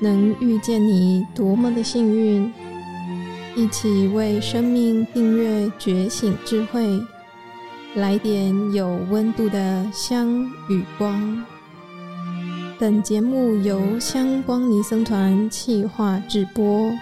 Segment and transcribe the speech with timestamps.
[0.00, 2.52] 能遇见你，多么的幸运！
[3.56, 7.00] 一起为生命订阅觉醒智慧，
[7.96, 10.28] 来点有温度的香
[10.68, 11.44] 与光。
[12.78, 16.92] 本节目由香光尼僧团企划制播。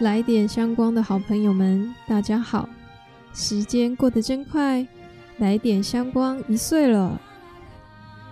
[0.00, 2.66] 来点香光的好朋友们，大家好！
[3.34, 4.86] 时间过得真快，
[5.36, 7.20] 来点香光一岁了。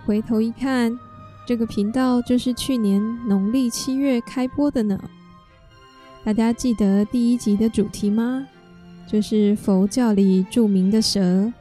[0.05, 0.97] 回头一看。
[1.45, 4.97] 这个频道就是去年农历七月开播的呢。
[6.23, 8.47] 大家记得第一集的主题吗？
[9.05, 11.51] 就是佛教里著名的蛇。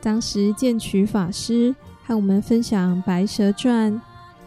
[0.00, 3.92] 当时剑曲法师和我们分享《白蛇传》、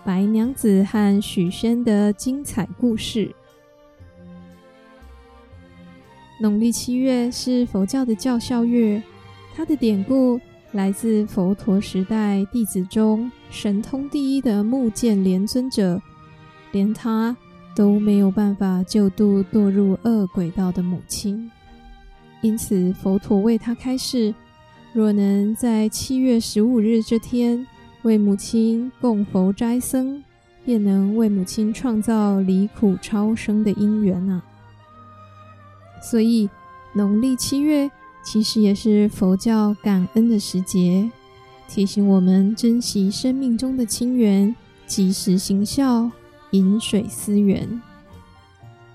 [0.04, 3.34] 白娘子和许仙的精彩故事。
[6.42, 9.02] 农历七月是佛教的教孝月，
[9.56, 10.40] 它的典故
[10.72, 13.32] 来自佛陀时代弟子中。
[13.50, 16.02] 神通第一的目犍连尊者，
[16.72, 17.36] 连他
[17.76, 21.50] 都没有办法救度堕入恶鬼道的母亲，
[22.42, 24.36] 因此佛陀为他开示：
[24.94, 27.66] 若能在七月十五日这天
[28.02, 30.22] 为母亲供佛斋僧，
[30.66, 34.44] 便能为母亲创造离苦超生的因缘啊！
[36.02, 36.50] 所以
[36.94, 37.90] 农历七月
[38.30, 41.10] 其实也是佛教感恩的时节。
[41.66, 44.54] 提醒我们珍惜生命中的亲缘，
[44.86, 46.12] 及时行孝，
[46.52, 47.82] 饮水思源。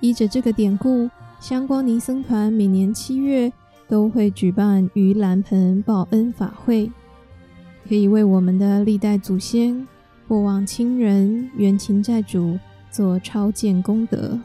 [0.01, 1.09] 依着这个典故，
[1.41, 3.51] 香光尼僧团每年七月
[3.89, 6.93] 都会举办盂兰盆报恩法会，
[7.89, 9.89] 可以为我们的历代祖先、
[10.29, 12.59] 过往亲人、冤亲债主
[12.91, 14.39] 做超荐功德，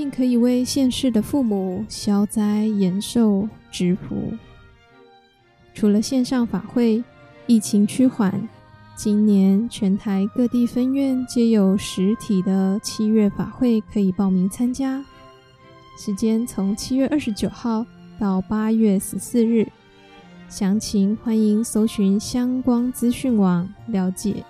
[0.00, 4.32] 并可以为现世的父母消灾延寿、植福。
[5.74, 7.04] 除了线上法会，
[7.46, 8.48] 疫情趋缓，
[8.96, 15.04] 今年全台各地分院皆有实体的七月法会可以报名参加，
[15.98, 17.84] 时间从七月二十九号
[18.18, 19.68] 到八月十四日，
[20.48, 24.42] 详情欢迎搜寻相关资讯网了解。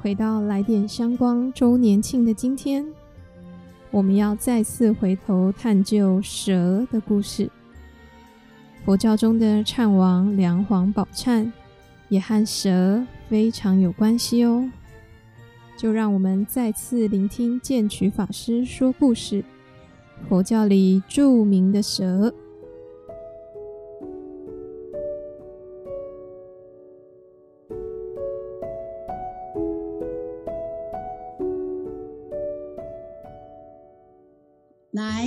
[0.00, 2.86] 回到来点香光周年庆的今天，
[3.90, 7.50] 我们要再次回头探究蛇的故事。
[8.84, 11.50] 佛教中的忏王梁皇宝忏
[12.08, 14.70] 也和蛇非常有关系哦，
[15.76, 19.44] 就让我们再次聆听剑曲法师说故事。
[20.28, 22.32] 佛教里著名的蛇。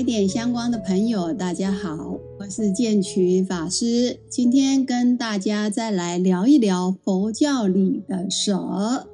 [0.01, 4.17] 来点相关的朋友，大家好，我是建渠法师。
[4.27, 9.05] 今天跟大家再来聊一聊佛教里的蛇。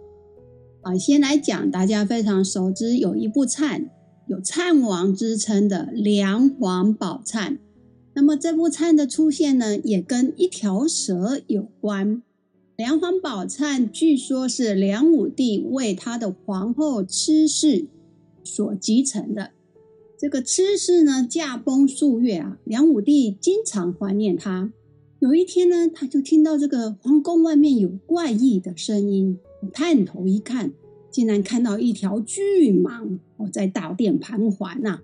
[0.84, 3.90] 啊，先来讲大家非常熟知，有一部忏，
[4.28, 7.58] 有忏王之称的梁皇宝忏。
[8.14, 12.24] 那么这部忏的出现呢，也跟一条蛇有关。
[12.78, 17.88] 梁皇宝忏据说是梁武帝为他的皇后痴氏
[18.46, 19.52] 所集成的。
[20.20, 24.74] 这个痴氏呢，驾崩数月啊，梁武帝经常怀念她。
[25.20, 29.38] 有一天呢，他就听到这个皇宫外面有怪异的声音，
[29.72, 30.74] 探头一看，
[31.12, 35.02] 竟然看到一条巨蟒哦，在大殿盘桓呐，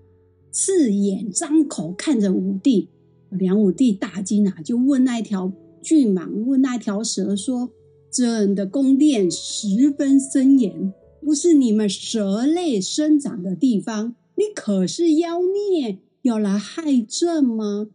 [0.50, 2.90] 刺眼张口看着武帝。
[3.30, 5.52] 梁武帝大惊啊，就问那条
[5.84, 7.70] 巨蟒，问那条蛇说
[8.12, 10.92] ：“朕的宫殿十分森严，
[11.22, 17.88] 不是你们蛇类生长的地方。”你可是妖孽，要来害朕吗？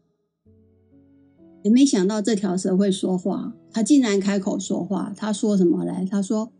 [1.64, 5.12] 也没想到这条蛇会说话，它竟然开口说话。
[5.16, 6.06] 它说什么来？
[6.08, 6.52] 它说：“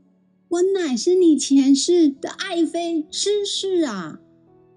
[0.50, 4.20] 我乃是你前世的爱妃郗氏啊！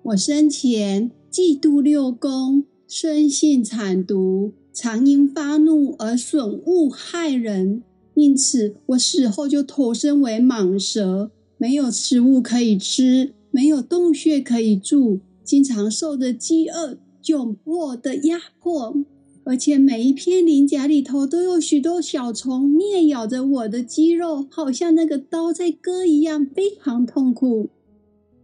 [0.04, 7.84] 我生前嫉妒六宫，生性惨毒，常因发怒而损物害人，
[8.14, 18.96] 因此我死后就投生为蟒蛇，没有食物可以吃。”没有洞穴可以住，经常受着饥饿、窘迫的压迫，
[19.44, 27.70] 而且每一片鳞甲里头都有许多小虫啮咬着我的肌肉，好像那个刀在割一样，非常痛苦。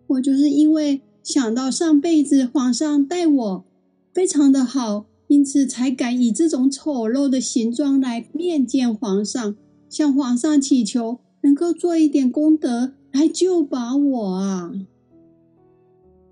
[0.08, 3.66] 我就是因为想到上辈子皇上待我
[4.14, 9.56] 非常的好，因此才敢以这种丑陋的形状来面见皇上，
[9.90, 14.74] 向皇上祈求能够做一点功德来救拔我啊。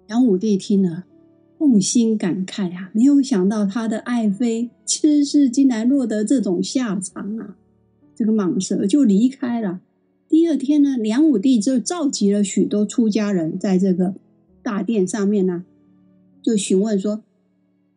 [0.08, 1.06] 梁武帝听了，
[1.58, 2.92] 痛心感慨啊！
[2.94, 7.56] 没有想到他的爱妃郗氏竟然落得这种下场啊！
[8.16, 9.82] 这个蟒蛇就离开了，
[10.30, 14.14] 第二天呢，梁武帝就召集了许多出家人，在这个
[14.62, 15.66] 大殿上面呢、
[16.42, 17.24] 就询问说：“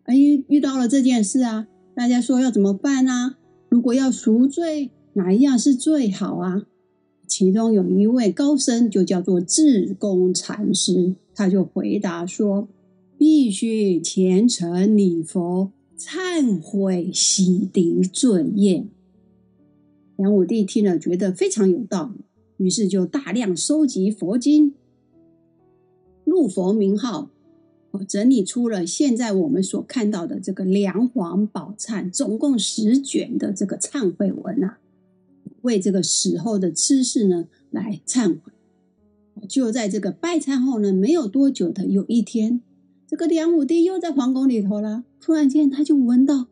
[0.05, 3.37] 哎，遇到了这件事啊，大家说要怎么办啊？
[3.69, 6.63] 如果要赎罪，哪一样是最好啊？”
[7.29, 12.67] 其中有一位高僧，就叫做智公禅师，他就回答说
[13.19, 18.87] ：“必须虔诚礼佛，忏悔洗涤罪业。”
[20.17, 24.75] 梁武帝听了，觉得非常有道理，于是就大量收集佛经，
[26.25, 27.31] 入佛名号，
[28.09, 34.79] 整理出了现在我们所看到的这个《梁皇宝忏》，总共十卷的这个忏悔文啊，
[35.63, 38.53] 为这个死后的吃事呢来忏悔。
[39.49, 42.61] 就在这个拜忏后呢，没有多久的有一天，
[43.07, 46.49] 这个梁武帝又在皇宫里头了，突然间他就闻到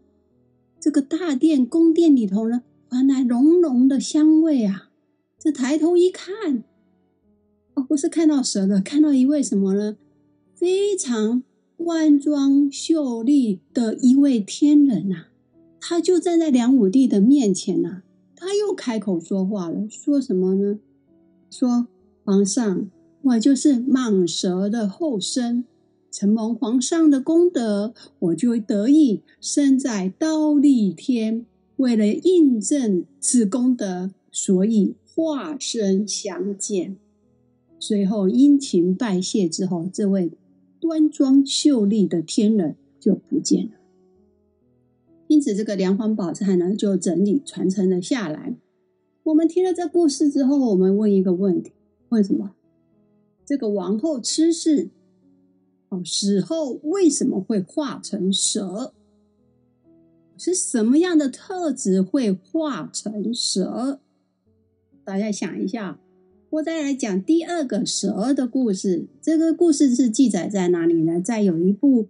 [0.81, 2.63] 这个大殿宫殿里头呢。
[2.89, 4.91] 传来浓浓的香味啊！
[5.39, 6.65] 这抬头一看，
[7.75, 9.99] 哦，不是看到蛇了，看到一位什么呢？
[10.55, 11.43] 非常
[11.77, 15.29] 端庄秀丽的一位天人啊！
[15.79, 18.03] 他就站在梁武帝的面前呐、
[18.37, 20.79] 他又开口说话了，说什么呢？
[21.51, 21.89] 说
[22.23, 22.91] 皇上，
[23.23, 25.65] 我就是蟒蛇的后身，
[26.11, 31.47] 承蒙皇上的功德，我就得以生在刀利天。
[31.77, 36.97] 为了印证此功德，所以化身相见。
[37.79, 40.33] 随后殷勤拜谢之后，这位
[40.81, 43.71] 端庄秀丽的天人就不见了。
[45.29, 48.57] 因此，这个梁皇宝忏呢，就整理传承了下来。
[49.25, 51.73] 我们听了这故事之后，我们问一个问题：
[52.11, 52.55] 为什么
[53.45, 54.91] 这个王后痴氏
[55.89, 58.93] 哦，死后为什么会化成蛇？
[60.39, 64.01] 是什么样的特质会化成蛇？
[65.05, 65.99] 大家想一下。
[66.51, 69.07] 我再来讲第二个蛇的故事。
[69.21, 71.21] 这个故事是记载在哪里呢？
[71.21, 72.07] 在有一部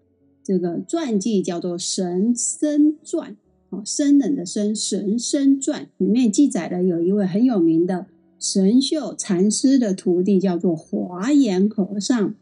[0.46, 3.32] 这个传记叫做《神僧传》
[3.70, 8.06] 哦，僧人的僧，神僧传里面记载了有一位很有名的
[8.38, 12.32] 神秀禅师的徒弟，叫做华严和尚。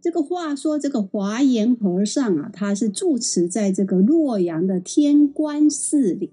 [0.00, 6.30] 这个话说，这个华严和尚啊，他是住持在这个洛阳的天官寺里。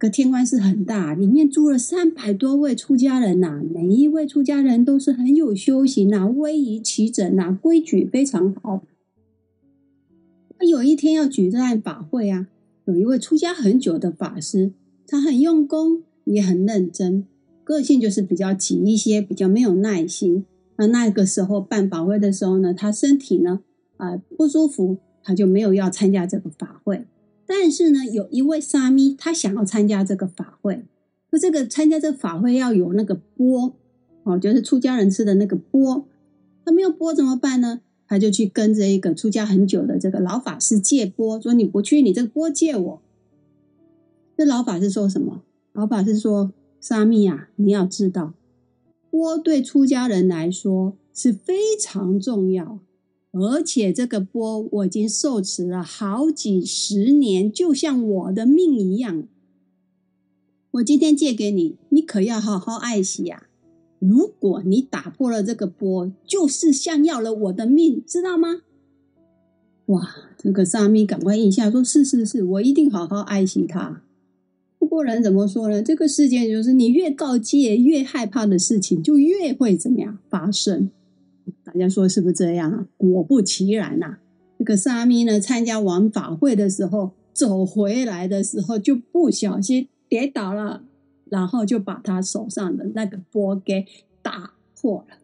[0.00, 8.82] 这个天官寺很大，里面住了三百多位出家人呐、每一位出家人都是很有修行啊，威仪齐整啊，规矩非常好。
[10.60, 12.48] 有一天要举办法会啊，
[12.84, 14.72] 有一位出家很久的法师，
[15.06, 17.26] 他很用功，也很认真，
[17.64, 20.44] 个性就是比较急一些，比较没有耐心。
[20.76, 23.60] 那那个时候办法会的时候呢，他身体呢
[23.96, 27.06] 啊、不舒服，他就没有要参加这个法会。
[27.46, 30.84] 但是呢，有一位沙弥，他想要参加这个法会。
[31.30, 33.74] 那这个参加这个法会要有那个钵
[34.22, 36.06] 哦，就是出家人吃的那个钵。
[36.64, 37.82] 他没有钵怎么办呢？
[38.06, 43.02] 他就去跟这一个出家很久的这个老法师借钵，说你不去，你这个钵借我。
[44.36, 45.42] 这老法师说什么？
[45.72, 48.34] 老法师说：沙弥啊，你要知道。
[49.10, 52.80] 钵对出家人来说是非常重要，
[53.30, 59.28] 而且这个钵我已经受持了好几十年，就像我的命一样。
[60.72, 63.46] 我今天借给你，你可要好好爱惜呀！
[64.06, 68.60] 如果你打破了这个钵，就是像要了我的命，知道吗？
[69.86, 70.06] 哇，
[70.36, 74.02] 这个沙弥赶快应下说：是是是，我一定好好爱惜它。
[74.78, 75.82] 不过人怎么说呢？
[75.82, 80.90] 这个世界就是你越告诫，越害怕的事情就越会怎么样发生？
[81.64, 82.86] 大家说是不是这样啊？
[82.98, 84.18] 果不其然呐、
[84.58, 90.84] 这个沙弥呢，参加完法会的时候，走回来的时候就不小心跌倒了，
[91.30, 93.86] 然后就把他手上的那个钵给
[94.22, 95.18] 打破了。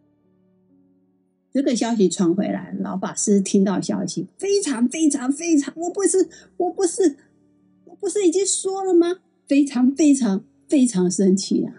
[1.52, 7.16] 这个消息传回来，老法师听到消息，非常非常非常，我不是，我不是，
[7.86, 9.16] 我不是已经说了吗？
[9.46, 11.74] 非常非常非常生气啊！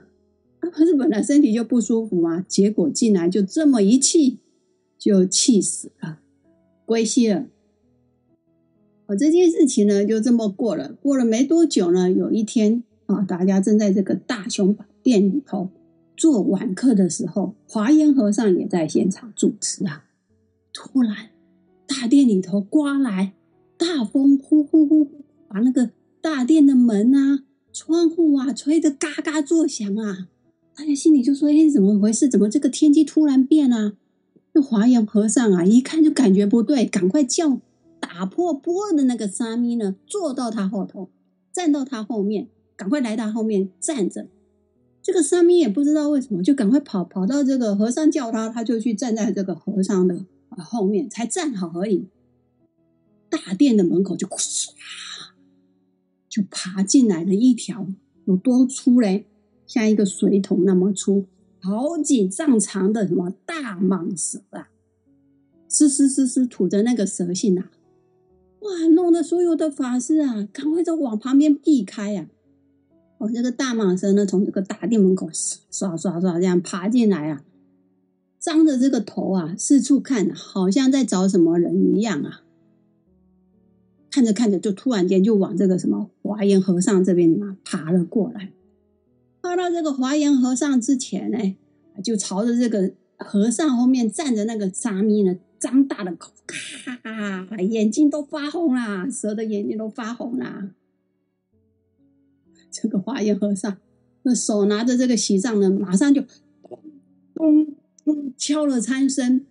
[0.60, 2.44] 他不是本来身体就不舒服吗？
[2.48, 4.40] 结果竟然就这么一气，
[4.98, 6.20] 就气死了，
[6.86, 7.46] 归西了。
[9.08, 10.94] 我这件事情呢，就这么过了。
[11.02, 15.70] 过了没多久呢，有一天啊，大家正在这个大雄宝殿里头
[16.16, 20.06] 做晚课的时候，华严和尚也在现场主持啊。
[20.74, 21.30] 突然，
[21.86, 23.34] 大殿里头刮来
[23.78, 25.08] 大风，呼呼呼，
[25.48, 25.92] 把那个
[26.22, 27.44] 大殿的门啊。
[27.74, 30.28] 窗户啊，吹得嘎嘎作响啊！
[30.76, 32.28] 大家心里就说：“哎，怎么回事？
[32.28, 33.94] 怎么这个天气突然变啊？”
[34.52, 37.62] 那华严和尚啊，一看就感觉不对，赶快叫
[38.02, 41.08] 打破钵的那个沙弥呢，坐到他后头，
[41.54, 42.50] 站到他后面，
[42.82, 44.28] 赶快来到后面站着。
[45.04, 50.26] 这个沙弥也不知道为什么，就赶快跑跑到这个和尚叫他，他就去站在这个和尚的
[50.58, 52.08] 后面，才站好而已。
[53.30, 54.70] 大殿的门口就唰，
[56.28, 57.86] 就爬进来了一条，
[58.26, 59.28] 有多粗嘞？
[59.68, 61.28] 像一个水桶那么粗，
[61.60, 64.70] 好几丈长的什么大蟒蛇啊！
[65.68, 67.70] 嘶嘶嘶嘶吐着那个蛇信啊！
[68.62, 72.41] 哇，弄得所有的法师啊，赶快就往旁边避开呀、啊！
[73.22, 75.30] 哦，这个大蟒蛇呢，从这个大殿门口
[75.70, 77.44] 刷刷刷这样爬进来啊，
[78.40, 82.42] 张着这个头啊，四处看，好像在找什么人一样啊！
[84.10, 88.52] 看着看着，就突然间就往这个什么华严和尚这边啊爬了过来。
[89.44, 91.56] 爬到这个华严和尚之前呢，
[92.04, 95.38] 就朝着这个和尚后面站着那个沙弥呢。
[95.60, 100.72] 张大的口，咔，眼睛都发红啦，蛇的眼睛都发红啦。
[102.72, 103.78] 这个华严和尚，
[104.24, 106.22] 那手拿着这个喜杖呢，马上就
[106.64, 106.80] 咚
[107.36, 107.76] 咚
[108.06, 109.46] 咚敲了三声。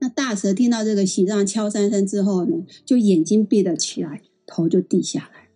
[0.00, 5.48] 那大蛇听到这个喜杖敲三声之后呢，就眼睛闭了起来，头就低下来。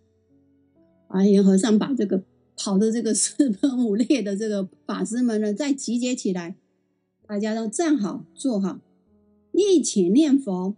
[1.07, 2.23] 华严和尚把这个
[2.57, 6.55] 跑的这个四分五裂的这个法师们呢，再集结起来，
[7.25, 8.79] 大家都站好坐好。
[9.51, 10.75] 一起念佛，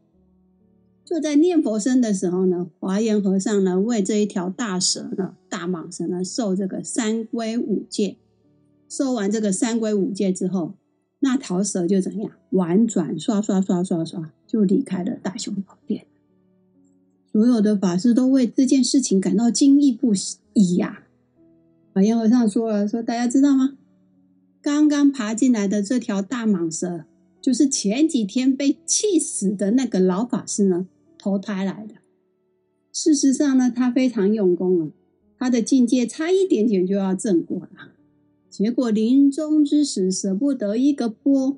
[1.08, 8.18] 就在念佛声的时候呢，华严和尚呢为这一条大蛇呢、大蟒蛇呢受这个三归五戒。
[8.90, 10.74] 受完这个三归五戒之后，
[11.20, 12.32] 那条蛇就怎样？
[12.50, 16.08] 婉转刷刷刷刷刷就离开了大雄宝殿。
[17.32, 20.12] 所有的法师都为这件事情感到惊异不
[20.52, 21.04] 已呀。
[21.94, 23.78] 华严和尚说了：“说大家知道吗？
[24.62, 27.06] 刚刚爬进来的这条大蟒蛇。”
[27.40, 30.86] 就是前几天被气死的那个老法师呢，
[31.28, 31.96] 投胎来的。
[32.94, 34.92] 事实上呢，他非常用功了，
[35.38, 37.92] 他的境界差一点点就要证过了，
[38.50, 41.58] 结果临终之时舍不得一个波，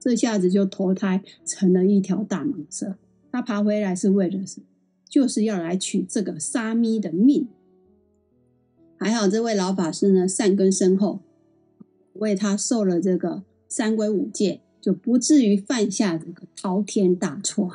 [0.00, 2.96] 这下子就投胎成了一条大蟒蛇。
[3.30, 4.66] 他爬回来是为了什么？
[5.08, 7.46] 就是要来取这个沙弥的命。
[8.96, 11.20] 还好这位老法师呢，善根深厚，
[12.14, 14.62] 为他受了这个三归五戒。
[14.80, 17.72] 就不至于犯下这个滔天大错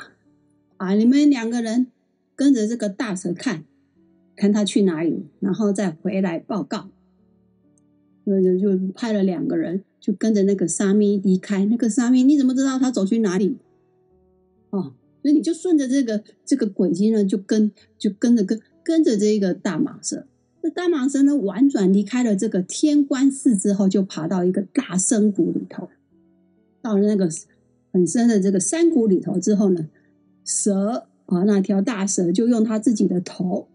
[0.80, 0.94] 啊！
[0.94, 1.88] 你们两个人
[2.38, 3.66] 跟着这个大蛇看，
[4.36, 6.90] 看他去哪里，然后再回来报告。
[8.24, 11.66] 那就就派了两个人，就跟着那个沙弥离开。
[11.66, 13.58] 那个沙弥你怎么知道他走去哪里？
[14.70, 20.26] 哦，所以你就顺着这个这个轨迹呢，就跟就跟着跟跟着这个大蟒蛇。
[20.62, 25.90] 这大蟒蛇呢，婉转离开了这个天官寺之后，就爬到一个大深谷里头。
[26.82, 27.30] 到了那个
[27.92, 29.90] 很深的这个山谷里头之后呢，
[30.50, 33.68] 蛇啊，那条大蛇就用它自己的头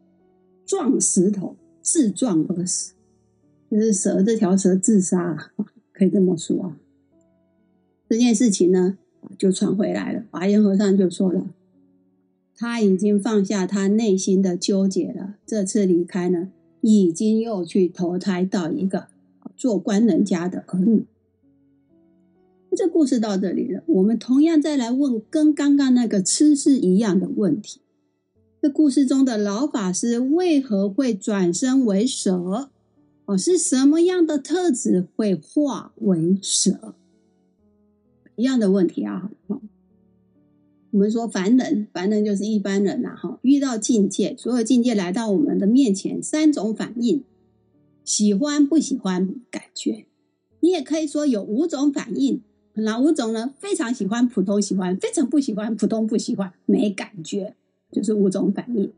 [0.67, 2.95] 撞石头，自撞而死。
[3.71, 6.77] 就是蛇这条蛇自杀了，可以这么说啊。
[8.09, 8.99] 这件事情呢，
[9.39, 10.25] 就传回来了。
[10.33, 11.47] 华严和尚就说了，
[12.57, 15.37] 他已经放下他内心的纠结了。
[15.47, 16.51] 这次离开呢，
[16.81, 19.07] 已经又去投胎到一个
[19.57, 21.05] 做官人家的儿女。
[22.75, 27.81] 这故事到这里了，我们同样再来问跟刚刚那个吃是一样的问题：
[28.61, 32.71] 这故事中的老法师为何会转身为蛇？
[33.27, 36.95] 哦，是什么样的特质会化为蛇？
[38.37, 39.31] 一样的问题啊！
[40.91, 47.25] 我们说凡人，凡人就是一般人呐，哈，遇到境界，所有境界来到我们的面前，三种反应：
[48.05, 50.07] 喜欢、不喜欢、感觉。
[50.61, 52.43] 你也可以说有五种反应。
[52.83, 53.55] 哪五种呢？
[53.59, 57.55] 非常喜欢，普通喜欢，非常不喜欢，普通不喜欢，没感觉，
[57.93, 58.93] 就是五种反应。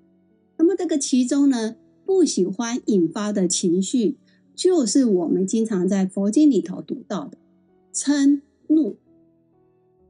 [0.56, 4.16] 那么这个其中呢，不喜欢引发的情绪，
[4.54, 7.37] 就是我们经常在佛经里头读到的
[7.92, 8.97] 嗔怒、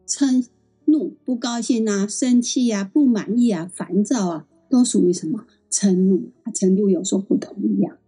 [0.06, 0.46] 嗔
[0.85, 5.44] 怒，不高兴啊，生气啊，不满意啊，烦躁啊，都属于什么？
[5.68, 7.99] 嗔怒，它程度有所不同一样。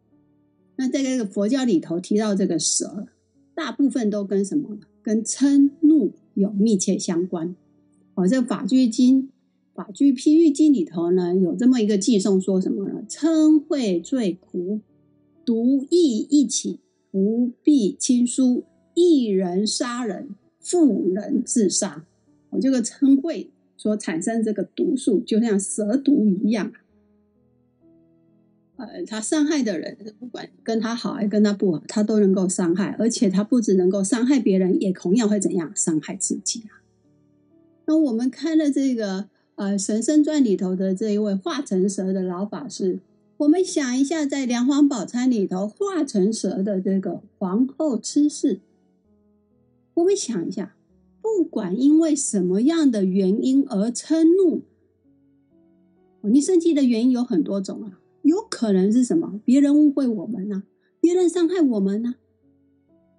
[0.76, 3.08] 那在这个佛教里头提到这个蛇，
[3.56, 4.78] 大部分都跟什么？
[5.08, 7.56] 跟嗔怒有密切相关。
[8.12, 9.22] 哦，这《法句经》
[9.72, 13.02] 《法句譬喻经》里头呢，有这么一个偈颂，说什么呢？
[13.08, 14.80] 嗔恚最苦，
[15.46, 20.28] 毒疫一起，不必亲疏，一人杀人，
[20.60, 22.04] 妇人自杀。
[22.50, 23.46] 我、哦、这个嗔恚
[23.78, 26.70] 所产生这个毒素，就像蛇毒一样。
[28.78, 36.78] 呃，他伤害的人，不管跟他好还跟他不好，他都能够伤害，而且他不只能够伤害别人，也同样会怎样伤害自己啊？
[37.86, 43.00] 那我们看了这个呃《神生传》里头的这一位化成蛇的老法师，
[43.38, 48.60] 我们想一下，在《梁皇宝钗》里头化成蛇的这个皇后痴氏，
[49.94, 50.76] 我们想一下，
[51.20, 54.62] 不管因为什么样的原因而嗔怒，
[56.22, 59.40] 你生气的原因有很多种啊，有可能是什么？
[59.44, 60.64] 别人误会我们呢、
[61.00, 62.16] 别人伤害我们呢、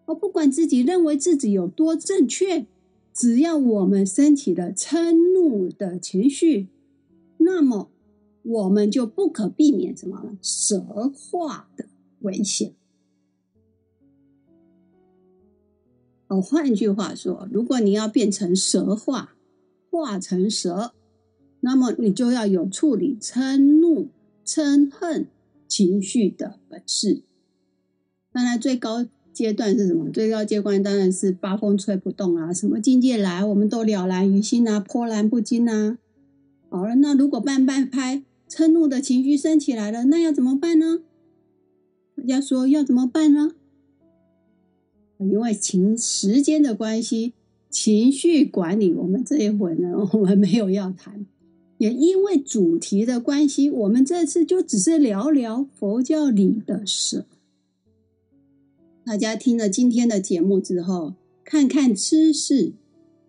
[0.06, 2.68] 我不管自己认为自己有多正确，
[3.14, 6.68] 只要我们升起了嗔怒的情绪，
[7.38, 7.90] 那么
[8.44, 10.38] 我们就不可避免什么呢？
[10.42, 11.86] 蛇化的
[12.22, 12.74] 危险。
[16.28, 19.36] 哦，换句话说，如果你要变成蛇化，
[19.90, 20.94] 化成蛇，
[21.62, 24.10] 那么你就要有处理嗔怒、
[24.50, 25.28] 嗔恨
[25.68, 27.22] 情绪的本事。
[28.32, 29.06] 当然，最高。
[29.32, 30.10] 阶段是什么？
[30.10, 35.98] 最高阶段当然是八风吹不动啊，什么境界来，我们都了然于心啊，波澜不惊啊。
[36.68, 41.04] 好了，那如果半半拍，嗔怒的情绪升起来了，那要怎么办呢？
[42.18, 43.52] 大家说要怎么办呢？
[45.20, 47.34] 因为情时间的关系，
[47.70, 51.26] 情绪管理我们这一会呢，我们没有要谈。
[51.80, 57.24] 也因为主题的关系，我们这次就只是聊聊佛教里的事。
[59.06, 61.14] 大家听了今天的节目之后，
[61.46, 62.74] 看看痴氏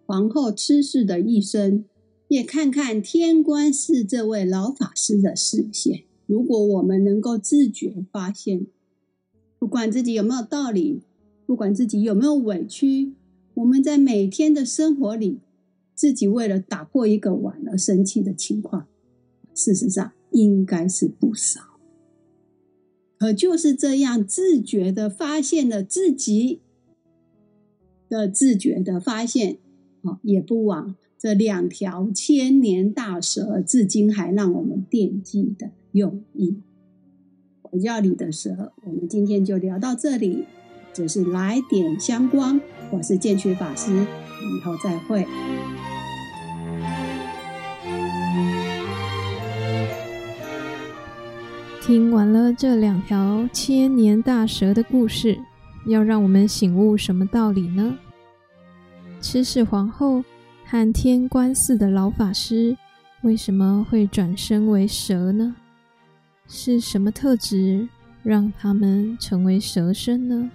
[0.04, 1.85] 皇后痴氏的一生，
[2.26, 6.02] 也看看天官寺这位老法师的视线。
[6.26, 8.66] 如果我们能够自觉发现，
[9.61, 11.02] 不管自己有没有道理，
[11.47, 13.12] 不管自己有没有委屈，
[13.54, 15.38] 我们在每天的生活里，
[16.00, 18.87] 自己为了打破一个碗而生气的情况，
[19.54, 21.61] 事实上应该是不少。
[23.19, 26.62] 可就是这样自觉的发现了自己
[28.09, 29.59] 的自觉的发现，
[30.00, 36.62] 啊，也不枉这两条千年大蛇至今还让我们惦记的用意。
[37.73, 40.47] 我叫你的蛇，我们今天就聊到这里。
[40.95, 42.58] 只是来点香光，
[42.91, 45.25] 我是见取法师，以后再会。
[51.91, 55.37] 听完了这两条千年大蛇的故事，
[55.87, 57.99] 要让我们醒悟什么道理呢？
[59.21, 60.23] 郗氏皇后
[60.65, 62.76] 和天官寺的老法师
[63.23, 65.53] 为什么会转生为蛇呢？
[66.47, 67.89] 是什么特质
[68.23, 70.49] 让他们成为蛇身呢？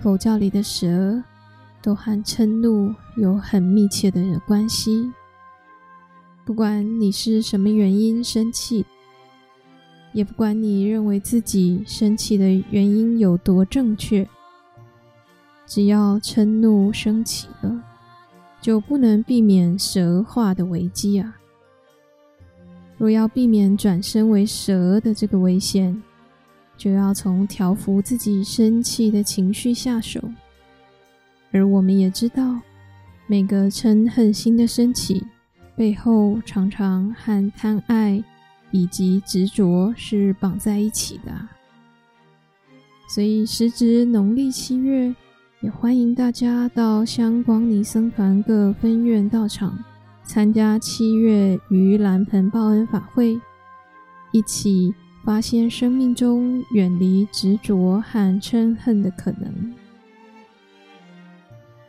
[0.00, 1.20] 佛教里的蛇
[1.82, 5.10] 都和嗔怒有很密切的关系。
[6.44, 8.86] 不管你是什么原因生气。
[10.12, 14.28] 也不管你认为自己生气的原因有多正确，
[15.66, 17.82] 只要嗔怒升起了，
[18.60, 21.38] 就不能避免蛇化的危机啊！
[22.98, 26.00] 若要避免转身为蛇的这个危险，
[26.76, 30.20] 就要从调伏自己生气的情绪下手。
[31.50, 32.60] 而我们也知道，
[33.26, 35.24] 每个嗔恨心的升起，
[35.74, 38.22] 背后常常和贪爱。
[38.72, 41.30] 以及执着是绑在一起的，
[43.08, 45.14] 所以时值农历七月，
[45.60, 49.78] 也欢迎大家到香光尼僧团各分院道场
[50.24, 53.38] 参加七月盂兰盆报恩法会，
[54.32, 59.74] 一起发现生命中远离执着和嗔恨的可能。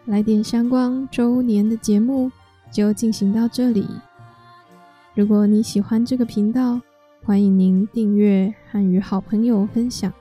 [0.06, 2.30] 来点香光周年的节目
[2.70, 3.88] 就进行到这里。
[5.16, 6.82] 如果你喜欢这个频道，
[7.24, 10.12] 欢迎您订阅和与好朋友分享，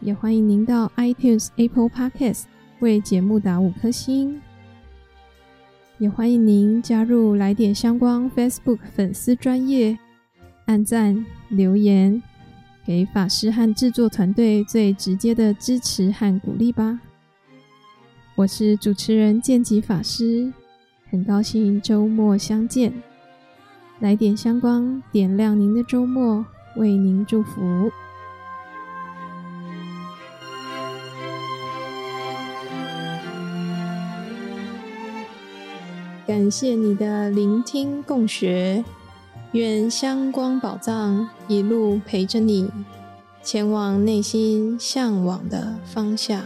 [0.00, 2.42] 也欢迎您到 iTunes、Apple Podcast
[2.80, 4.42] 为节目打五颗星，
[5.96, 9.98] 也欢迎您加入来点相关 Facebook 粉丝专业，
[10.66, 12.22] 按赞留言，
[12.84, 17.00] 给法师和制作团队最直接的支持和鼓励吧。
[18.34, 20.52] 我是主持人剑吉法师，
[21.10, 22.92] 很高兴周末相见。
[23.98, 26.44] 来点香光，点亮您的周末，
[26.76, 27.90] 为您祝福。
[36.26, 38.84] 感谢你的聆听共学，
[39.52, 42.70] 愿香光宝藏一路陪着你，
[43.42, 46.42] 前往内心向往的方向。